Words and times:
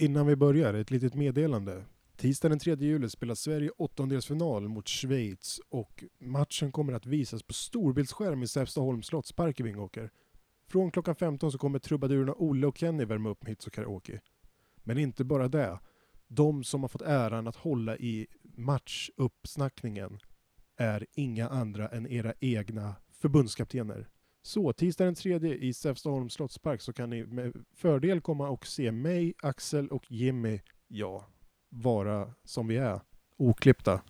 Innan 0.00 0.26
vi 0.26 0.36
börjar, 0.36 0.74
ett 0.74 0.90
litet 0.90 1.14
meddelande. 1.14 1.84
Tisdag 2.16 2.48
den 2.48 2.58
3 2.58 2.74
juli 2.74 3.10
spelar 3.10 3.34
Sverige 3.34 3.70
åttondelsfinal 3.70 4.68
mot 4.68 4.88
Schweiz 4.88 5.60
och 5.68 6.04
matchen 6.20 6.72
kommer 6.72 6.92
att 6.92 7.06
visas 7.06 7.42
på 7.42 7.52
storbildsskärm 7.52 8.42
i 8.42 8.48
Säfstaholms 8.48 9.06
slottspark 9.06 9.60
i 9.60 9.62
Vingåker. 9.62 10.10
Från 10.70 10.90
klockan 10.90 11.14
15 11.14 11.52
så 11.52 11.58
kommer 11.58 11.78
trubadurerna 11.78 12.34
Olle 12.36 12.66
och 12.66 12.78
Kenny 12.78 13.04
värma 13.04 13.28
upp 13.28 13.42
med 13.42 13.50
hits 13.50 13.66
och 13.66 13.72
karaoke. 13.72 14.20
Men 14.76 14.98
inte 14.98 15.24
bara 15.24 15.48
det. 15.48 15.78
De 16.28 16.64
som 16.64 16.82
har 16.82 16.88
fått 16.88 17.02
äran 17.02 17.46
att 17.46 17.56
hålla 17.56 17.96
i 17.96 18.26
matchuppsnackningen 18.42 20.18
är 20.76 21.06
inga 21.14 21.48
andra 21.48 21.88
än 21.88 22.06
era 22.06 22.34
egna 22.40 22.94
förbundskaptener. 23.12 24.08
Så 24.48 24.72
tisdag 24.72 25.04
den 25.04 25.14
3 25.14 25.54
i 25.54 25.72
Säfstaholms 25.72 26.32
slottspark 26.32 26.80
så 26.80 26.92
kan 26.92 27.10
ni 27.10 27.26
med 27.26 27.52
fördel 27.74 28.20
komma 28.20 28.48
och 28.48 28.66
se 28.66 28.92
mig, 28.92 29.34
Axel 29.42 29.88
och 29.88 30.12
Jimmy, 30.12 30.60
ja, 30.86 31.26
vara 31.68 32.34
som 32.44 32.66
vi 32.66 32.76
är, 32.76 33.00
oklippta. 33.36 34.00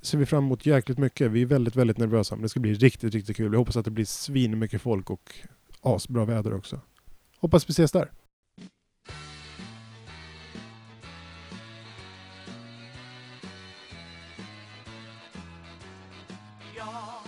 Ser 0.00 0.18
vi 0.18 0.26
fram 0.26 0.44
emot 0.44 0.66
jäkligt 0.66 0.98
mycket. 0.98 1.30
Vi 1.30 1.42
är 1.42 1.46
väldigt, 1.46 1.76
väldigt 1.76 1.98
nervösa, 1.98 2.34
men 2.34 2.42
det 2.42 2.48
ska 2.48 2.60
bli 2.60 2.74
riktigt, 2.74 3.14
riktigt 3.14 3.36
kul. 3.36 3.52
Jag 3.52 3.58
hoppas 3.58 3.76
att 3.76 3.84
det 3.84 3.90
blir 3.90 4.04
svin 4.04 4.58
mycket 4.58 4.82
folk 4.82 5.10
och 5.10 5.34
asbra 5.80 6.24
väder 6.24 6.54
också. 6.54 6.80
Hoppas 7.38 7.68
vi 7.68 7.72
ses 7.72 7.92
där. 7.92 8.10
Ja, 16.76 17.22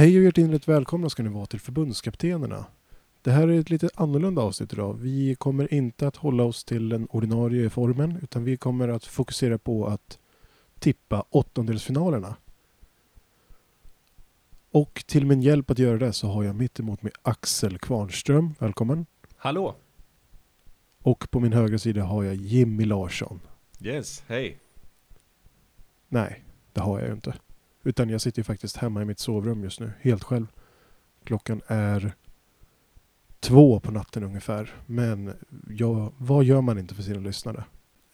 Hej 0.00 0.18
och 0.18 0.24
hjärtinligt 0.24 0.68
välkomna 0.68 1.10
ska 1.10 1.22
ni 1.22 1.28
vara 1.28 1.46
till 1.46 1.60
förbundskaptenerna. 1.60 2.66
Det 3.22 3.30
här 3.30 3.48
är 3.48 3.60
ett 3.60 3.70
lite 3.70 3.88
annorlunda 3.94 4.42
avsnitt 4.42 4.72
idag. 4.72 4.94
Vi 4.94 5.34
kommer 5.34 5.74
inte 5.74 6.06
att 6.06 6.16
hålla 6.16 6.44
oss 6.44 6.64
till 6.64 6.88
den 6.88 7.06
ordinarie 7.06 7.70
formen 7.70 8.18
utan 8.22 8.44
vi 8.44 8.56
kommer 8.56 8.88
att 8.88 9.04
fokusera 9.04 9.58
på 9.58 9.86
att 9.86 10.18
tippa 10.78 11.24
åttondelsfinalerna. 11.30 12.36
Och 14.70 15.04
till 15.06 15.26
min 15.26 15.42
hjälp 15.42 15.70
att 15.70 15.78
göra 15.78 15.98
det 15.98 16.12
så 16.12 16.28
har 16.28 16.44
jag 16.44 16.56
mitt 16.56 16.80
emot 16.80 17.02
mig 17.02 17.12
Axel 17.22 17.78
Kvarnström. 17.78 18.54
Välkommen. 18.58 19.06
Hallå! 19.36 19.74
Och 21.02 21.30
på 21.30 21.40
min 21.40 21.52
högra 21.52 21.78
sida 21.78 22.04
har 22.04 22.24
jag 22.24 22.34
Jimmy 22.34 22.84
Larsson. 22.84 23.40
Yes, 23.80 24.24
hej! 24.26 24.58
Nej, 26.08 26.44
det 26.72 26.80
har 26.80 26.98
jag 26.98 27.08
ju 27.08 27.14
inte. 27.14 27.34
Utan 27.82 28.10
jag 28.10 28.20
sitter 28.20 28.40
ju 28.40 28.44
faktiskt 28.44 28.76
hemma 28.76 29.02
i 29.02 29.04
mitt 29.04 29.18
sovrum 29.18 29.64
just 29.64 29.80
nu, 29.80 29.92
helt 30.00 30.24
själv. 30.24 30.46
Klockan 31.24 31.60
är 31.66 32.12
två 33.40 33.80
på 33.80 33.92
natten 33.92 34.24
ungefär. 34.24 34.74
Men 34.86 35.32
jag, 35.68 36.12
vad 36.18 36.44
gör 36.44 36.60
man 36.60 36.78
inte 36.78 36.94
för 36.94 37.02
sina 37.02 37.20
lyssnare? 37.20 37.64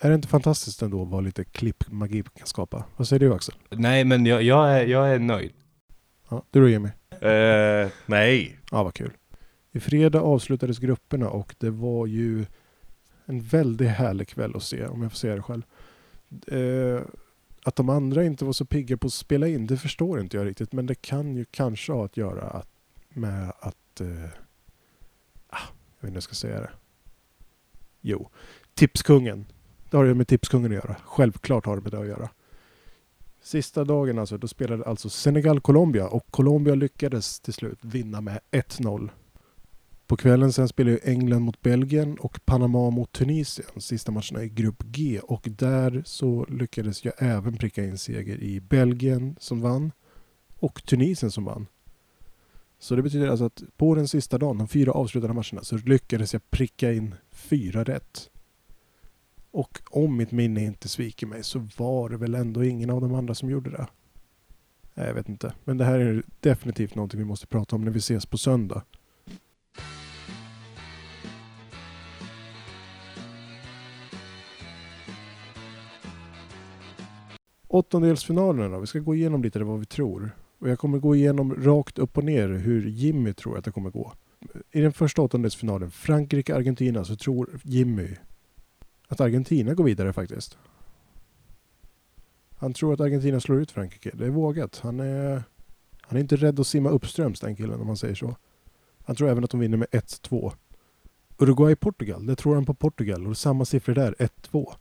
Är 0.01 0.09
det 0.09 0.15
inte 0.15 0.29
fantastiskt 0.29 0.83
ändå 0.83 1.05
vad 1.05 1.25
lite 1.25 1.45
klippmagi 1.45 2.23
kan 2.23 2.47
skapa? 2.47 2.85
Vad 2.97 3.09
säger 3.09 3.21
du 3.21 3.35
Axel? 3.35 3.55
Nej 3.71 4.05
men 4.05 4.27
jag, 4.27 4.43
jag, 4.43 4.73
är, 4.73 4.87
jag 4.87 5.15
är 5.15 5.19
nöjd. 5.19 5.53
Ja, 6.29 6.43
du 6.51 6.61
då 6.61 6.69
Jimmy? 6.69 6.89
Eh, 7.11 7.91
nej. 8.07 8.59
Ja, 8.71 8.83
vad 8.83 8.95
kul. 8.95 9.13
I 9.73 9.81
fredag 9.81 10.21
avslutades 10.21 10.79
grupperna 10.79 11.29
och 11.29 11.55
det 11.59 11.71
var 11.71 12.07
ju 12.07 12.47
en 13.25 13.41
väldigt 13.41 13.89
härlig 13.89 14.29
kväll 14.29 14.57
att 14.57 14.63
se, 14.63 14.87
om 14.87 15.03
jag 15.03 15.13
får 15.13 15.17
säga 15.17 15.37
det 15.37 15.43
själv. 15.43 15.63
Eh, 16.47 17.03
att 17.67 17.77
de 17.77 17.89
andra 17.89 18.25
inte 18.25 18.45
var 18.45 18.53
så 18.53 18.65
pigga 18.65 18.97
på 18.97 19.07
att 19.07 19.13
spela 19.13 19.49
in, 19.49 19.67
det 19.67 19.77
förstår 19.77 20.21
inte 20.21 20.37
jag 20.37 20.47
riktigt. 20.47 20.73
Men 20.73 20.87
det 20.87 20.95
kan 20.95 21.37
ju 21.37 21.45
kanske 21.45 21.93
ha 21.93 22.05
att 22.05 22.17
göra 22.17 22.43
att, 22.43 22.69
med 23.09 23.53
att... 23.61 24.01
Eh, 24.01 24.07
ah, 25.49 25.59
jag 26.01 26.01
vet 26.01 26.03
inte 26.03 26.07
hur 26.07 26.15
jag 26.15 26.23
ska 26.23 26.35
säga 26.35 26.61
det. 26.61 26.71
Jo, 28.01 28.31
Tipskungen. 28.75 29.47
Det 29.91 29.97
har 29.97 30.05
ju 30.05 30.15
med 30.15 30.29
Tipskungen 30.29 30.71
att 30.71 30.85
göra. 30.85 30.97
Självklart 31.05 31.67
har 31.67 31.77
det 31.77 31.83
med 31.83 31.93
det 31.93 31.99
att 31.99 32.07
göra. 32.07 32.29
Sista 33.43 33.85
dagen 33.85 34.19
alltså, 34.19 34.39
då 34.39 34.49
spelade 34.49 34.85
alltså 34.85 35.09
Senegal-Colombia 35.09 36.09
och 36.09 36.31
Colombia 36.31 36.75
lyckades 36.75 37.41
till 37.41 37.55
slut 37.55 37.79
vinna 37.83 38.21
med 38.21 38.41
1-0. 38.51 39.11
På 40.07 40.17
kvällen 40.17 40.53
sen 40.53 40.69
spelade 40.69 40.97
ju 40.97 41.13
England 41.13 41.43
mot 41.43 41.63
Belgien 41.63 42.19
och 42.19 42.41
Panama 42.45 42.91
mot 42.91 43.13
Tunisien, 43.13 43.69
sista 43.77 44.13
matcherna 44.13 44.43
i 44.43 44.49
grupp 44.49 44.83
G. 44.83 45.21
Och 45.23 45.49
där 45.51 46.03
så 46.07 46.47
lyckades 46.49 47.05
jag 47.05 47.15
även 47.19 47.57
pricka 47.57 47.85
in 47.85 47.99
seger 47.99 48.43
i 48.43 48.61
Belgien 48.61 49.37
som 49.41 49.61
vann 49.61 49.93
och 50.59 50.85
Tunisien 50.85 51.31
som 51.31 51.45
vann. 51.45 51.67
Så 52.79 52.97
det 52.97 53.03
betyder 53.03 53.29
alltså 53.29 53.45
att 53.45 53.63
på 53.77 53.95
den 53.95 54.09
sista 54.09 54.39
dagen, 54.39 54.59
de 54.59 54.69
fyra 54.69 54.93
avslutande 54.93 55.35
matcherna, 55.35 55.65
så 55.65 55.77
lyckades 55.77 56.33
jag 56.33 56.51
pricka 56.51 56.93
in 56.93 57.15
fyra 57.31 57.85
rätt. 57.85 58.31
Och 59.51 59.81
om 59.91 60.17
mitt 60.17 60.33
minne 60.33 60.65
inte 60.65 60.89
sviker 60.89 61.27
mig 61.27 61.43
så 61.43 61.69
var 61.77 62.09
det 62.09 62.17
väl 62.17 62.35
ändå 62.35 62.65
ingen 62.65 62.91
av 62.91 63.01
de 63.01 63.15
andra 63.15 63.35
som 63.35 63.51
gjorde 63.51 63.71
det. 63.71 63.87
Nej, 64.95 65.07
Jag 65.07 65.15
vet 65.15 65.29
inte. 65.29 65.53
Men 65.65 65.79
det 65.79 65.85
här 65.85 65.99
är 65.99 66.23
definitivt 66.41 66.95
någonting 66.95 67.19
vi 67.19 67.25
måste 67.25 67.47
prata 67.47 67.77
om 67.77 67.85
när 67.85 67.93
vi 67.93 67.99
ses 67.99 68.27
på 68.27 68.39
söndag. 68.39 68.83
Åttondelsfinalerna 77.77 78.69
då. 78.69 78.81
Vi 78.81 78.87
ska 78.87 78.99
gå 78.99 79.15
igenom 79.15 79.43
lite 79.43 79.65
vad 79.65 79.79
vi 79.79 79.87
tror. 79.87 80.31
Och 80.59 80.69
jag 80.69 80.79
kommer 80.79 80.99
gå 80.99 81.17
igenom 81.17 81.55
rakt 81.55 81.99
upp 81.99 82.19
och 82.19 82.25
ner 82.25 82.49
hur 82.49 82.87
Jimmy 82.87 83.33
tror 83.33 83.59
att 83.59 83.65
det 83.65 83.71
kommer 83.71 83.91
gå. 83.91 84.13
I 84.73 84.81
den 84.81 84.93
första 84.93 85.23
åttondelsfinalen, 85.23 85.91
Frankrike-Argentina, 85.91 87.05
så 87.05 87.17
tror 87.17 87.61
Jimmy 87.63 88.09
att 89.09 89.21
Argentina 89.21 89.75
går 89.75 89.85
vidare 89.85 90.13
faktiskt. 90.13 90.59
Han 92.59 92.73
tror 92.73 92.95
att 92.95 93.01
Argentina 93.01 93.41
slår 93.41 93.61
ut 93.61 93.71
Frankrike. 93.71 94.11
Det 94.15 94.27
är 94.27 94.31
vågat. 94.31 94.79
Han 94.83 95.01
är, 95.01 95.43
han 96.01 96.17
är 96.17 96.21
inte 96.21 96.37
rädd 96.37 96.61
att 96.61 96.67
simma 96.67 96.91
uppströms 96.91 97.41
den 97.41 97.57
killen 97.57 97.81
om 97.81 97.87
man 97.87 97.97
säger 97.97 98.15
så. 98.15 98.37
Han 99.05 99.17
tror 99.17 99.29
även 99.29 99.45
att 99.45 99.51
de 99.51 99.61
vinner 99.61 99.77
med 99.77 99.89
1-2. 99.89 100.53
Uruguay-Portugal, 101.39 102.27
det 102.27 102.37
tror 102.37 102.55
han 102.55 102.67
på 102.67 102.75
Portugal 102.75 103.27
och 103.27 103.37
samma 103.37 103.65
siffror 103.65 103.95
där, 103.95 104.15
1-2. 104.19 104.73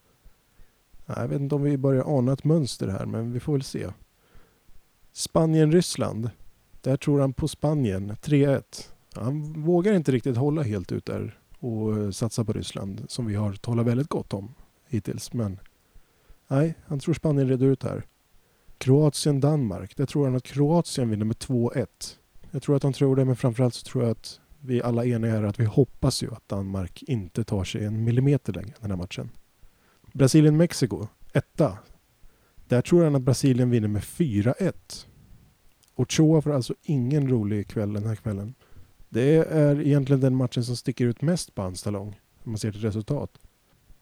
Jag 1.05 1.27
vet 1.27 1.41
inte 1.41 1.55
om 1.55 1.63
vi 1.63 1.77
börjar 1.77 2.17
ana 2.17 2.33
ett 2.33 2.43
mönster 2.43 2.87
här, 2.87 3.05
men 3.05 3.31
vi 3.33 3.39
får 3.39 3.53
väl 3.53 3.63
se. 3.63 3.87
Spanien-Ryssland, 5.13 6.29
där 6.81 6.97
tror 6.97 7.19
han 7.19 7.33
på 7.33 7.47
Spanien, 7.47 8.11
3-1. 8.11 8.63
Han 9.13 9.63
vågar 9.63 9.93
inte 9.93 10.11
riktigt 10.11 10.37
hålla 10.37 10.61
helt 10.61 10.91
ut 10.91 11.05
där 11.05 11.39
och 11.59 11.97
eh, 11.97 12.11
satsa 12.11 12.45
på 12.45 12.53
Ryssland 12.53 13.05
som 13.07 13.25
vi 13.25 13.35
har 13.35 13.53
talat 13.53 13.85
väldigt 13.85 14.09
gott 14.09 14.33
om 14.33 14.55
hittills. 14.87 15.33
Men 15.33 15.59
nej, 16.47 16.75
han 16.85 16.99
tror 16.99 17.13
Spanien 17.13 17.49
reder 17.49 17.67
ut 17.67 17.83
här. 17.83 18.05
Kroatien-Danmark, 18.77 19.97
där 19.97 20.05
tror 20.05 20.25
han 20.25 20.35
att 20.35 20.43
Kroatien 20.43 21.09
vinner 21.09 21.25
med 21.25 21.35
2-1. 21.35 21.87
Jag 22.51 22.63
tror 22.63 22.75
att 22.75 22.83
han 22.83 22.93
tror 22.93 23.15
det, 23.15 23.25
men 23.25 23.35
framförallt 23.35 23.73
så 23.73 23.83
tror 23.83 24.03
jag 24.03 24.11
att 24.11 24.39
vi 24.59 24.81
alla 24.81 25.05
är 25.05 25.09
eniga 25.09 25.31
här 25.31 25.43
att 25.43 25.59
vi 25.59 25.65
hoppas 25.65 26.23
ju 26.23 26.33
att 26.33 26.49
Danmark 26.49 27.03
inte 27.03 27.43
tar 27.43 27.63
sig 27.63 27.85
en 27.85 28.03
millimeter 28.03 28.53
längre 28.53 28.73
den 28.81 28.91
här 28.91 28.97
matchen. 28.97 29.29
Brasilien-Mexiko, 30.17 31.07
etta. 31.33 31.77
Där 32.67 32.81
tror 32.81 33.03
han 33.03 33.15
att 33.15 33.21
Brasilien 33.21 33.69
vinner 33.69 33.87
med 33.87 34.01
4-1. 34.01 34.73
Ochoa 35.95 36.41
får 36.41 36.51
alltså 36.51 36.75
ingen 36.83 37.29
rolig 37.29 37.67
kväll 37.67 37.93
den 37.93 38.05
här 38.05 38.15
kvällen. 38.15 38.53
Det 39.09 39.35
är 39.51 39.81
egentligen 39.81 40.19
den 40.19 40.35
matchen 40.35 40.63
som 40.63 40.75
sticker 40.75 41.05
ut 41.05 41.21
mest 41.21 41.55
på 41.55 41.61
hans 41.61 41.83
talong, 41.83 42.19
om 42.43 42.51
man 42.51 42.57
ser 42.57 42.71
till 42.71 42.81
resultat. 42.81 43.31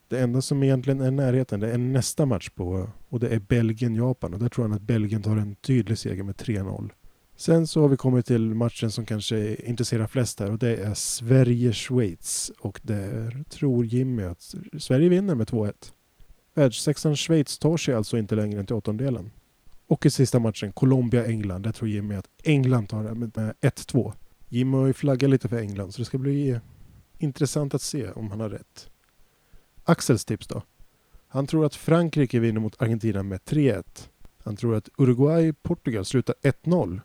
Det 0.07 0.19
enda 0.19 0.41
som 0.41 0.63
egentligen 0.63 1.01
är 1.01 1.07
i 1.07 1.11
närheten, 1.11 1.59
det 1.59 1.71
är 1.71 1.77
nästa 1.77 2.25
match 2.25 2.49
på, 2.49 2.89
och 3.09 3.19
det 3.19 3.29
är 3.29 3.39
Belgien-Japan. 3.39 4.33
Och 4.33 4.39
där 4.39 4.49
tror 4.49 4.65
han 4.65 4.73
att 4.73 4.81
Belgien 4.81 5.21
tar 5.21 5.37
en 5.37 5.55
tydlig 5.55 5.97
seger 5.97 6.23
med 6.23 6.35
3-0. 6.35 6.89
Sen 7.35 7.67
så 7.67 7.81
har 7.81 7.87
vi 7.87 7.97
kommit 7.97 8.25
till 8.25 8.55
matchen 8.55 8.91
som 8.91 9.05
kanske 9.05 9.55
intresserar 9.55 10.07
flest 10.07 10.39
här 10.39 10.51
och 10.51 10.59
det 10.59 10.75
är 10.75 10.93
Sverige-Schweiz. 10.93 12.51
Och 12.59 12.79
där 12.83 13.43
tror 13.49 13.85
Jimmy 13.85 14.23
att 14.23 14.55
Sverige 14.79 15.09
vinner 15.09 15.35
med 15.35 15.47
2-1. 15.47 15.73
Världssexan 16.53 17.15
Schweiz 17.15 17.59
tar 17.59 17.77
sig 17.77 17.93
alltså 17.93 18.17
inte 18.17 18.35
längre 18.35 18.59
än 18.59 18.65
till 18.65 18.75
åttondelen. 18.75 19.31
Och 19.87 20.05
i 20.05 20.09
sista 20.09 20.39
matchen, 20.39 20.71
Colombia-England, 20.71 21.61
där 21.61 21.71
tror 21.71 21.89
Jimmy 21.89 22.15
att 22.15 22.29
England 22.43 22.89
tar 22.89 23.03
det 23.03 23.15
med 23.15 23.53
1-2. 23.61 24.13
Jimmy 24.49 24.77
har 24.77 24.87
ju 24.87 24.93
flaggat 24.93 25.29
lite 25.29 25.49
för 25.49 25.57
England 25.57 25.91
så 25.91 26.01
det 26.01 26.05
ska 26.05 26.17
bli 26.17 26.49
eh, 26.49 26.59
intressant 27.17 27.73
att 27.73 27.81
se 27.81 28.11
om 28.11 28.31
han 28.31 28.39
har 28.39 28.49
rätt. 28.49 28.89
Axels 29.83 30.25
tips 30.25 30.47
då? 30.47 30.61
Han 31.27 31.47
tror 31.47 31.65
att 31.65 31.75
Frankrike 31.75 32.39
vinner 32.39 32.59
mot 32.59 32.81
Argentina 32.81 33.23
med 33.23 33.39
3-1. 33.39 33.83
Han 34.43 34.55
tror 34.55 34.75
att 34.75 34.89
Uruguay-Portugal 34.97 36.05
slutar 36.05 36.35
1-0. 36.41 37.01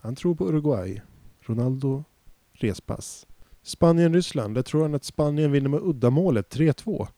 Han 0.00 0.16
tror 0.16 0.34
på 0.34 0.48
Uruguay. 0.48 1.02
Ronaldo, 1.40 2.04
respass. 2.52 3.26
Spanien-Ryssland, 3.62 4.54
där 4.54 4.62
tror 4.62 4.82
han 4.82 4.94
att 4.94 5.04
Spanien 5.04 5.52
vinner 5.52 5.68
med 5.68 5.80
uddamålet 5.82 6.56
3-2. 6.56 7.08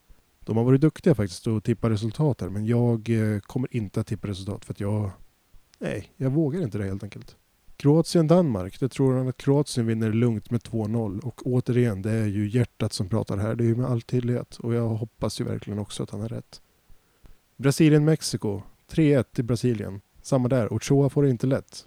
De 0.46 0.56
har 0.56 0.64
varit 0.64 0.81
duktiga 0.81 1.14
faktiskt 1.14 1.46
att 1.46 1.64
tippa 1.64 1.90
resultat 1.90 2.40
här, 2.40 2.48
men 2.48 2.66
jag 2.66 3.08
eh, 3.10 3.40
kommer 3.40 3.76
inte 3.76 4.00
att 4.00 4.06
tippa 4.06 4.28
resultat 4.28 4.64
för 4.64 4.72
att 4.72 4.81
jag... 4.81 5.10
Nej, 5.78 6.12
jag 6.16 6.31
vågar 6.31 6.62
inte 6.62 6.78
det 6.78 6.84
helt 6.84 7.02
enkelt. 7.02 7.37
Kroatien-Danmark, 7.76 8.81
det 8.81 8.88
tror 8.88 9.16
han 9.16 9.28
att 9.28 9.37
Kroatien 9.37 9.87
vinner 9.87 10.12
lugnt 10.12 10.50
med 10.50 10.60
2-0 10.60 11.20
och 11.20 11.46
återigen, 11.46 12.02
det 12.02 12.10
är 12.10 12.26
ju 12.26 12.48
hjärtat 12.48 12.93
som 12.93 13.08
pratar 13.08 13.37
här. 13.37 13.54
Det 13.54 13.64
är 13.64 13.69
ju 13.69 13.76
med 13.76 13.87
all 13.87 14.02
tydlighet 14.02 14.56
och 14.56 14.75
jag 14.75 14.88
hoppas 14.88 15.40
ju 15.40 15.44
verkligen 15.44 15.78
också 15.78 16.02
att 16.02 16.10
han 16.10 16.20
har 16.20 16.28
rätt. 16.28 16.60
Brasilien-Mexiko, 17.56 18.62
3-1 18.90 19.22
till 19.22 19.44
Brasilien. 19.44 20.00
Samma 20.22 20.48
där, 20.48 20.72
Ochoa 20.72 21.08
får 21.08 21.22
det 21.22 21.31
inte 21.31 21.46
lätt. 21.46 21.87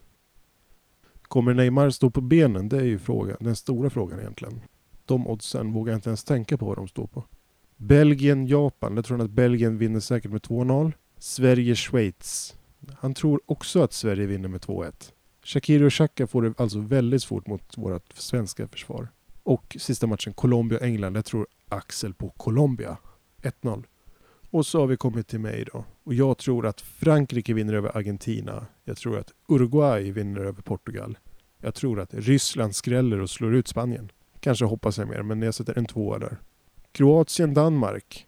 Kommer 1.22 1.54
Neymar 1.54 1.90
stå 1.90 2.10
på 2.10 2.22
benen? 2.22 2.70
Det 2.70 2.78
är 2.78 2.86
ju 2.86 3.00
frågan, 3.00 3.38
den 3.40 3.56
stora 3.56 3.90
frågan 3.90 4.20
egentligen. 4.20 4.62
De 5.06 5.28
oddsen 5.28 5.74
vågar 5.74 5.94
jag 5.94 5.98
inte 5.98 6.10
ens 6.10 6.24
tänka 6.24 6.58
på 6.58 6.66
vad 6.66 6.78
de 6.78 6.88
står 6.88 7.08
på. 7.08 7.24
Belgien-Japan, 7.82 8.96
Där 8.96 9.02
tror 9.02 9.18
han 9.18 9.26
att 9.26 9.32
Belgien 9.32 9.78
vinner 9.78 10.00
säkert 10.00 10.32
med 10.32 10.42
2-0. 10.42 10.94
Sverige-Schweiz. 11.18 12.56
Han 12.98 13.14
tror 13.14 13.42
också 13.46 13.82
att 13.82 13.94
Sverige 13.94 14.26
vinner 14.26 14.50
med 14.50 14.62
2-1. 14.62 15.12
Shakiri 15.44 15.88
och 15.88 15.92
Xhaka 15.92 16.28
får 16.28 16.42
det 16.42 16.54
alltså 16.58 16.80
väldigt 16.80 17.24
svårt 17.24 17.48
mot 17.48 17.78
vårt 17.78 18.14
svenska 18.14 18.68
försvar. 18.68 19.08
Och 19.44 19.78
sista 19.80 20.08
matchen 20.08 20.34
Colombia-England, 20.34 21.14
Där 21.14 21.22
tror 21.22 21.48
Axel 21.70 22.14
på 22.14 22.30
Colombia. 22.30 22.98
1-0. 23.42 23.84
Och 24.52 24.66
så 24.66 24.80
har 24.80 24.88
vi 24.88 24.98
kommit 24.98 25.28
till 25.28 25.40
mig 25.40 25.66
då. 25.74 25.86
Och 26.04 26.14
jag 26.14 26.38
tror 26.38 26.68
att 26.68 26.82
Frankrike 26.82 27.54
vinner 27.54 27.74
över 27.74 27.98
Argentina. 27.98 28.66
Jag 28.84 28.98
tror 28.98 29.20
att 29.20 29.32
Uruguay 29.48 30.12
vinner 30.12 30.42
över 30.42 30.62
Portugal. 30.62 31.18
Jag 31.62 31.76
tror 31.76 32.00
att 32.00 32.14
Ryssland 32.14 32.76
skräller 32.76 33.20
och 33.20 33.30
slår 33.30 33.56
ut 33.56 33.68
Spanien. 33.68 34.12
Kanske 34.40 34.66
hoppas 34.66 34.98
jag 34.98 35.08
mer, 35.08 35.24
men 35.24 35.42
jag 35.42 35.54
sätter 35.54 35.78
en 35.78 35.86
tvåa 35.86 36.20
där. 36.20 36.38
Kroatien-Danmark. 36.92 38.28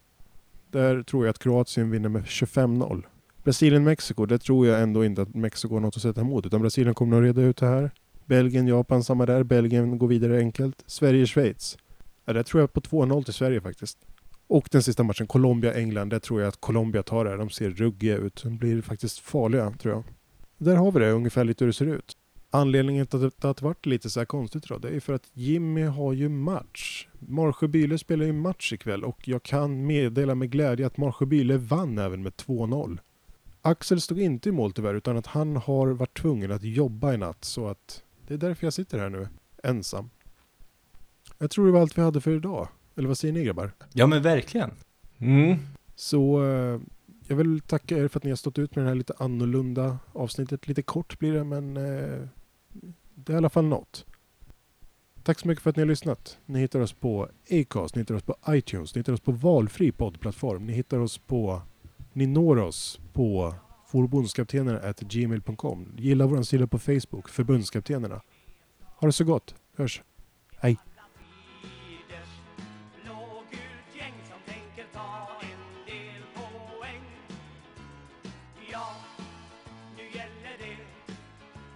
Där 0.72 1.04
tror 1.04 1.26
jag 1.26 1.30
att 1.30 1.40
Kroatien 1.40 1.92
vinner 1.92 2.10
med 2.10 2.24
25-0. 2.24 3.04
Brasilien-Mexiko, 3.44 4.26
där 4.26 4.38
tror 4.38 4.68
jag 4.68 4.82
ändå 4.82 5.06
inte 5.06 5.22
att 5.22 5.36
Mexiko 5.36 5.74
har 5.74 5.82
något 5.82 5.96
att 5.96 6.02
sätta 6.02 6.22
emot. 6.22 6.46
Utan 6.46 6.62
Brasilien 6.62 6.94
kommer 6.94 7.18
att 7.18 7.24
reda 7.24 7.42
ut 7.42 7.58
det 7.58 7.66
här. 7.66 7.92
Belgien-Japan, 8.26 9.04
samma 9.04 9.26
där. 9.26 9.44
Belgien 9.44 9.98
går 9.98 10.08
vidare 10.08 10.38
enkelt. 10.38 10.84
Sverige-Schweiz. 10.88 11.78
Ja, 12.26 12.34
där 12.34 12.44
tror 12.44 12.62
jag 12.62 12.74
på 12.74 12.82
2-0 12.82 13.24
till 13.24 13.34
Sverige 13.34 13.62
faktiskt. 13.62 13.98
Och 14.48 14.70
den 14.72 14.84
sista 14.84 15.04
matchen, 15.04 15.28
Colombia-England, 15.28 16.10
där 16.10 16.20
tror 16.20 16.42
jag 16.42 16.48
att 16.48 16.62
Colombia 16.62 17.04
tar 17.04 17.26
det. 17.26 17.32
här. 17.32 17.38
De 17.38 17.50
ser 17.50 17.70
ruggiga 17.70 18.18
ut. 18.18 18.44
De 18.44 18.58
blir 18.58 18.82
faktiskt 18.82 19.20
farliga, 19.20 19.72
tror 19.72 19.94
jag. 19.94 20.04
Där 20.58 20.76
har 20.76 20.92
vi 20.92 21.00
det, 21.00 21.12
ungefär 21.12 21.44
lite 21.44 21.64
hur 21.64 21.68
det 21.68 21.74
ser 21.74 21.86
ut. 21.86 22.18
Anledningen 22.54 23.08
till 23.08 23.26
att 23.26 23.42
det 23.42 23.48
har 23.48 23.62
varit 23.62 23.86
lite 23.86 24.10
så 24.10 24.20
här 24.20 24.26
konstigt 24.26 24.68
då, 24.68 24.78
det 24.78 24.90
är 24.90 25.00
för 25.00 25.14
att 25.14 25.30
Jimmy 25.34 25.84
har 25.84 26.14
ju 26.14 26.30
match. 26.30 27.08
Marsjö 27.20 27.68
Byle 27.68 27.98
spelar 27.98 28.26
ju 28.26 28.34
match 28.34 28.74
ikväll 28.74 29.04
och 29.04 29.28
jag 29.28 29.44
kan 29.44 29.86
meddela 29.86 30.36
med 30.36 30.52
glädje 30.52 30.88
att 30.88 30.98
Marsjö 30.98 31.26
Byle 31.26 31.58
vann 31.58 31.98
även 31.98 32.24
med 32.24 32.34
2-0. 32.34 33.00
Axel 33.62 34.02
stod 34.02 34.20
inte 34.20 34.50
i 34.50 34.52
mål 34.52 34.74
tyvärr, 34.74 34.94
utan 34.94 35.18
att 35.18 35.28
han 35.28 35.56
har 35.56 35.88
varit 35.88 36.18
tvungen 36.18 36.52
att 36.52 36.64
jobba 36.64 37.14
i 37.14 37.18
natt, 37.18 37.46
så 37.46 37.68
att 37.68 38.04
det 38.28 38.34
är 38.34 38.38
därför 38.38 38.66
jag 38.66 38.74
sitter 38.74 39.00
här 39.00 39.10
nu, 39.10 39.28
ensam. 39.64 40.10
Jag 41.38 41.52
tror 41.52 41.66
det 41.66 41.72
var 41.72 41.82
allt 41.82 41.98
vi 41.98 42.02
hade 42.02 42.22
för 42.22 42.32
idag. 42.32 42.68
Eller 42.96 43.08
vad 43.08 43.18
säger 43.18 43.34
ni 43.34 43.44
grabbar? 43.44 43.72
Ja 43.94 44.08
men 44.08 44.22
verkligen. 44.22 44.72
Mm. 45.18 45.58
Så 45.96 46.44
eh, 46.44 46.80
jag 47.28 47.36
vill 47.36 47.62
tacka 47.62 47.98
er 47.98 48.08
för 48.08 48.20
att 48.20 48.24
ni 48.24 48.30
har 48.30 48.38
stått 48.38 48.60
ut 48.60 48.76
med 48.76 48.86
det 48.86 48.90
här 48.90 48.96
lite 48.96 49.14
annorlunda 49.18 49.98
avsnittet. 50.14 50.68
Lite 50.68 50.82
kort 50.82 51.20
blir 51.20 51.34
det, 51.34 51.44
men 51.44 51.78
eh, 51.78 52.28
det 53.26 53.32
är 53.32 53.34
i 53.34 53.38
alla 53.38 53.50
fall 53.50 53.66
något. 53.66 54.06
Tack 55.24 55.40
så 55.40 55.48
mycket 55.48 55.64
för 55.64 55.70
att 55.70 55.76
ni 55.76 55.82
har 55.82 55.88
lyssnat. 55.88 56.38
Ni 56.46 56.60
hittar 56.60 56.80
oss 56.80 56.94
på 56.94 57.30
Acast, 57.52 57.96
ni 57.96 58.02
hittar 58.02 58.16
oss 58.16 58.24
på 58.24 58.36
iTunes, 58.50 58.96
ni 58.96 59.00
hittar 59.00 59.14
oss 59.14 59.20
på 59.20 59.32
valfri 59.32 59.92
poddplattform. 59.92 60.66
Ni 60.66 60.74
hittar 60.74 61.00
oss 61.00 61.18
på... 61.18 61.62
Ni 62.14 62.28
når 62.28 62.58
oss 62.58 63.00
på 63.14 63.56
forbundskaptenerna.gmail.com. 63.88 65.88
Gilla 65.98 66.28
vår 66.28 66.42
sida 66.42 66.68
på 66.68 66.80
Facebook, 66.80 67.30
Förbundskaptenerna. 67.30 68.22
Ha 68.80 69.08
det 69.08 69.12
så 69.12 69.24
gott. 69.24 69.56
Hörs. 69.76 70.02
Hej. 70.58 70.78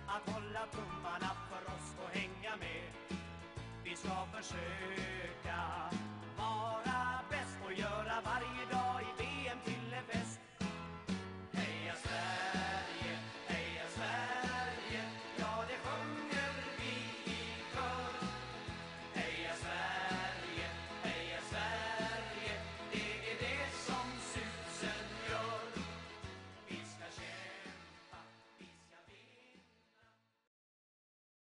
Att 0.07 0.29
hålla 0.33 0.59
tummarna 0.71 1.31
vi 3.95 3.99
ska 3.99 4.25
försöka. 4.31 6.04